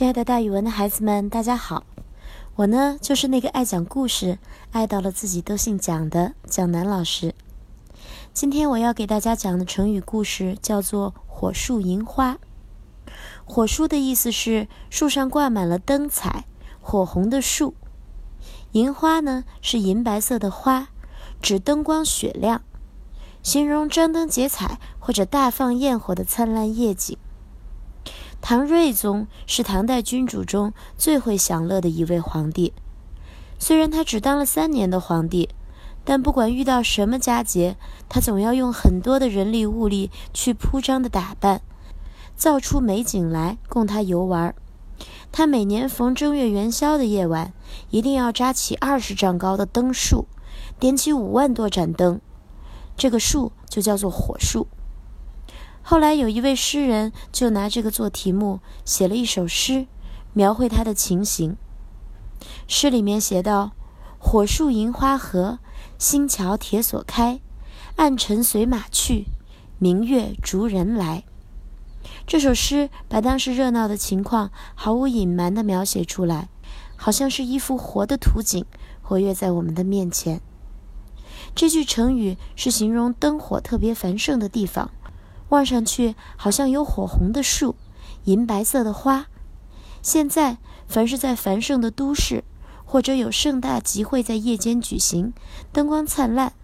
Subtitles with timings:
[0.00, 1.84] 亲爱的，大语文的孩子们，大家好！
[2.54, 4.38] 我呢，就是那个爱讲故事、
[4.72, 7.34] 爱到了自己都姓蒋的蒋楠老师。
[8.32, 12.38] 今天我要给大家讲的成语故事叫做“火树银花”。
[13.44, 16.46] 火树的意思是树上挂满了灯彩，
[16.80, 17.74] 火红的树；
[18.72, 20.88] 银花呢，是银白色的花，
[21.42, 22.62] 指灯光雪亮，
[23.42, 27.18] 形容张灯结彩或者大放焰火的灿烂夜景。
[28.50, 32.72] 唐睿宗是唐代君主中最会享乐的一位皇帝，
[33.60, 35.50] 虽然他只当了三年的皇帝，
[36.02, 37.76] 但不管遇到什么佳节，
[38.08, 41.60] 他总要用很多的人力物力去铺张的打扮，
[42.34, 44.52] 造出美景来供他游玩。
[45.30, 47.52] 他每年逢正月元宵的夜晚，
[47.90, 50.26] 一定要扎起二十丈高的灯树，
[50.80, 52.20] 点起五万多盏灯，
[52.96, 54.66] 这个树就叫做火树。
[55.82, 59.86] 后来有一位诗人就拿这个做题目，写了一首诗，
[60.32, 61.56] 描绘他的情形。
[62.68, 63.72] 诗里面写道
[64.18, 65.58] ：“火树银花合，
[65.98, 67.40] 新桥铁锁开，
[67.96, 69.26] 暗尘随马去，
[69.78, 71.24] 明月逐人来。”
[72.26, 76.48] 这首诗把当时热闹的情况毫无隐瞒地描写出来，
[76.96, 78.64] 好像是一幅活的图景，
[79.02, 80.40] 活跃在我们的面前。
[81.54, 84.92] 这句成语是形容灯火特别繁盛的地方。
[85.50, 87.76] 望上去好像有火红的树，
[88.24, 89.26] 银白色的花。
[90.02, 92.42] 现在，凡是在繁盛的都市，
[92.84, 95.32] 或者有盛大集会在夜间举行，
[95.72, 96.54] 灯光灿烂，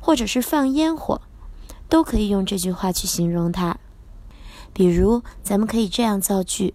[0.00, 1.20] 或者是放烟火，
[1.88, 3.78] 都可以用这句话去形容它。
[4.72, 6.74] 比如，咱们可以这样造句：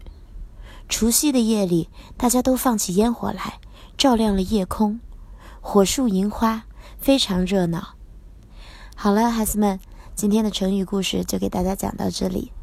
[0.88, 3.60] 除夕的夜里，大家都放起烟火来，
[3.98, 5.00] 照亮了夜空，
[5.62, 6.64] 火树银花，
[7.00, 7.96] 非常热闹。
[8.96, 9.80] 好了，孩子们。
[10.16, 12.54] 今天的成语故事就给大家讲到这里，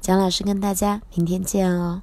[0.00, 2.00] 蒋老师跟大家明天见哦。